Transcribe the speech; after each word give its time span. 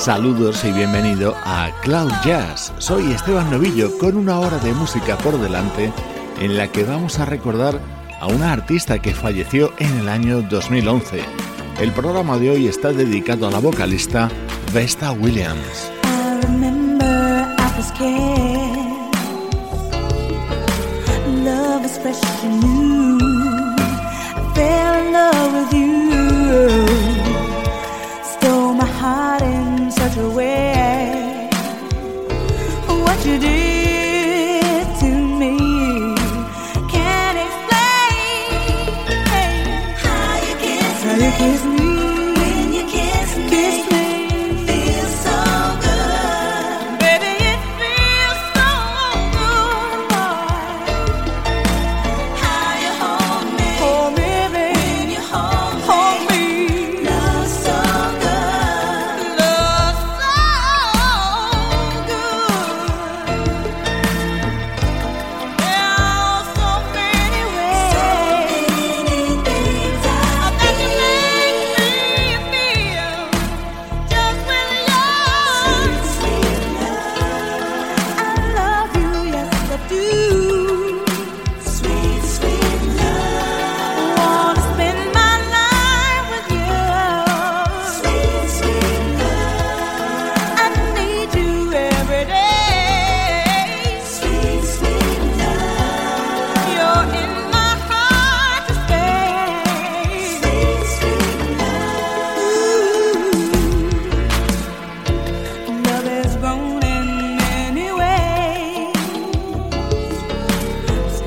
Saludos 0.00 0.64
y 0.64 0.72
bienvenido 0.72 1.36
a 1.44 1.70
Cloud 1.82 2.10
Jazz. 2.24 2.72
Soy 2.78 3.12
Esteban 3.12 3.50
Novillo 3.50 3.98
con 3.98 4.16
una 4.16 4.40
hora 4.40 4.56
de 4.56 4.72
música 4.72 5.18
por 5.18 5.38
delante 5.38 5.92
en 6.40 6.56
la 6.56 6.68
que 6.68 6.84
vamos 6.84 7.18
a 7.18 7.26
recordar 7.26 7.78
a 8.18 8.26
una 8.26 8.50
artista 8.50 8.98
que 8.98 9.12
falleció 9.12 9.74
en 9.78 9.98
el 9.98 10.08
año 10.08 10.40
2011. 10.40 11.20
El 11.82 11.92
programa 11.92 12.38
de 12.38 12.48
hoy 12.48 12.66
está 12.66 12.94
dedicado 12.94 13.46
a 13.46 13.50
la 13.50 13.58
vocalista 13.58 14.30
Vesta 14.72 15.12
Williams. 15.12 15.92
He's 41.40 41.69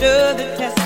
Under 0.04 0.34
the 0.34 0.58
test. 0.58 0.83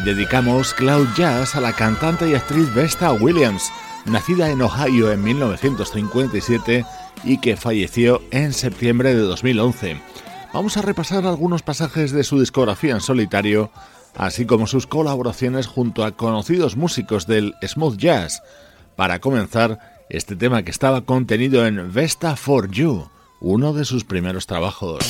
Hoy 0.00 0.06
dedicamos 0.06 0.72
Cloud 0.72 1.08
Jazz 1.14 1.56
a 1.56 1.60
la 1.60 1.74
cantante 1.74 2.26
y 2.26 2.34
actriz 2.34 2.72
Vesta 2.72 3.12
Williams, 3.12 3.70
nacida 4.06 4.48
en 4.48 4.62
Ohio 4.62 5.12
en 5.12 5.22
1957 5.22 6.86
y 7.22 7.38
que 7.38 7.58
falleció 7.58 8.22
en 8.30 8.54
septiembre 8.54 9.14
de 9.14 9.20
2011. 9.20 10.00
Vamos 10.54 10.78
a 10.78 10.82
repasar 10.82 11.26
algunos 11.26 11.60
pasajes 11.60 12.12
de 12.12 12.24
su 12.24 12.40
discografía 12.40 12.94
en 12.94 13.02
solitario, 13.02 13.70
así 14.16 14.46
como 14.46 14.66
sus 14.66 14.86
colaboraciones 14.86 15.66
junto 15.66 16.02
a 16.02 16.12
conocidos 16.12 16.76
músicos 16.76 17.26
del 17.26 17.54
smooth 17.62 17.98
jazz. 17.98 18.42
Para 18.96 19.18
comenzar, 19.18 20.06
este 20.08 20.34
tema 20.34 20.62
que 20.62 20.70
estaba 20.70 21.02
contenido 21.02 21.66
en 21.66 21.92
Vesta 21.92 22.36
for 22.36 22.70
You, 22.70 23.10
uno 23.40 23.74
de 23.74 23.84
sus 23.84 24.04
primeros 24.04 24.46
trabajos. 24.46 25.04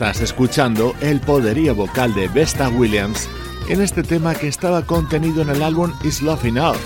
Estás 0.00 0.22
escuchando 0.22 0.94
el 1.02 1.20
poderío 1.20 1.74
vocal 1.74 2.14
de 2.14 2.26
Vesta 2.28 2.70
Williams 2.70 3.28
en 3.68 3.82
este 3.82 4.02
tema 4.02 4.34
que 4.34 4.48
estaba 4.48 4.80
contenido 4.80 5.42
en 5.42 5.50
el 5.50 5.62
álbum 5.62 5.92
Is 6.04 6.22
Love 6.22 6.46
Enough, 6.46 6.78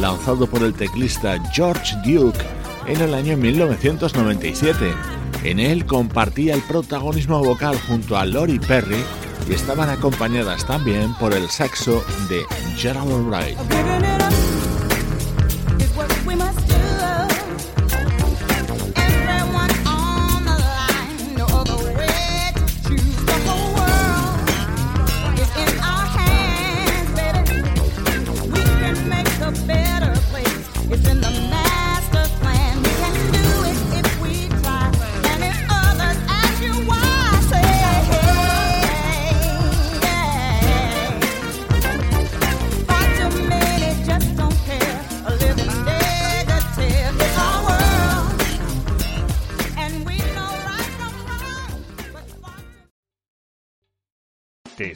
lanzado 0.00 0.46
por 0.46 0.62
el 0.62 0.72
teclista 0.72 1.42
George 1.52 1.96
Duke 2.04 2.38
en 2.86 3.00
el 3.00 3.14
año 3.14 3.36
1997. 3.36 4.94
En 5.42 5.58
él 5.58 5.84
compartía 5.86 6.54
el 6.54 6.62
protagonismo 6.62 7.42
vocal 7.42 7.76
junto 7.88 8.16
a 8.16 8.24
Lori 8.24 8.60
Perry 8.60 9.02
y 9.50 9.54
estaban 9.54 9.88
acompañadas 9.88 10.64
también 10.64 11.14
por 11.14 11.34
el 11.34 11.50
saxo 11.50 12.04
de 12.28 12.44
Gerald 12.76 13.26
Wright. 13.26 13.58